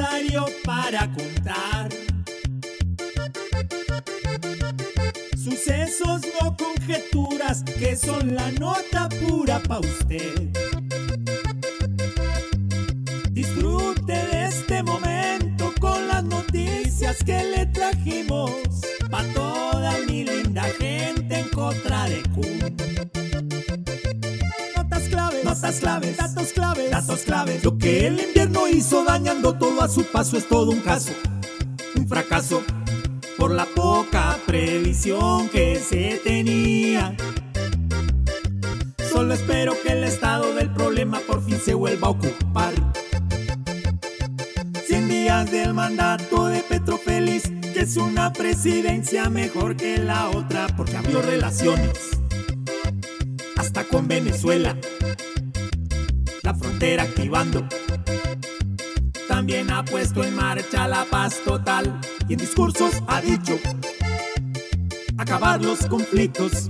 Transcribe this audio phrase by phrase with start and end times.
[0.00, 1.88] abecedario para contar.
[5.36, 10.50] Sucesos, no conjeturas, que son la nota pura pa' usted.
[13.30, 18.79] Disfrute de este momento con las noticias que le trajimos
[25.78, 27.62] claves, datos claves, datos claves.
[27.62, 31.12] Lo que el invierno hizo dañando todo a su paso es todo un caso,
[31.96, 32.62] un fracaso
[33.38, 37.14] por la poca previsión que se tenía.
[39.12, 42.74] Solo espero que el estado del problema por fin se vuelva a ocupar.
[44.86, 50.66] 100 días del mandato de Petro Feliz, que es una presidencia mejor que la otra
[50.76, 52.10] porque abrió relaciones.
[53.56, 54.76] Hasta con Venezuela,
[56.80, 57.68] la frontera activando.
[59.28, 63.58] También ha puesto en marcha la paz total y en discursos ha dicho
[65.18, 66.68] acabar los conflictos,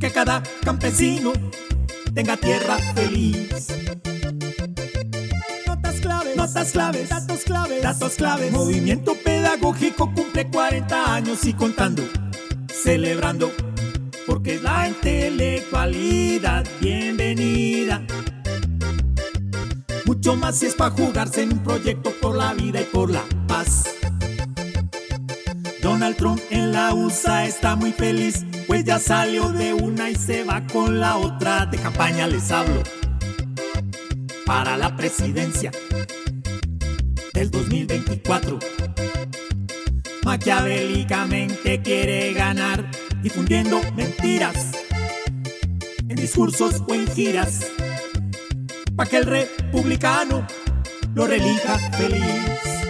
[0.00, 1.32] que cada campesino
[2.14, 3.68] tenga tierra feliz.
[5.66, 8.52] Notas claves, notas claves, datos claves, datos claves.
[8.52, 12.02] Movimiento pedagógico cumple 40 años y contando,
[12.66, 13.52] celebrando,
[14.26, 17.13] porque la intelectualidad bienvenida.
[20.04, 23.24] Mucho más si es para jugarse en un proyecto por la vida y por la
[23.46, 23.84] paz.
[25.82, 30.44] Donald Trump en la USA está muy feliz, pues ya salió de una y se
[30.44, 31.66] va con la otra.
[31.66, 32.82] De campaña les hablo
[34.46, 35.70] para la presidencia
[37.32, 38.58] del 2024.
[40.24, 42.90] Maquiavélicamente quiere ganar
[43.22, 44.72] difundiendo mentiras
[46.08, 47.66] en discursos o en giras,
[48.96, 50.46] para que el republicano
[51.14, 52.83] lo relija feliz.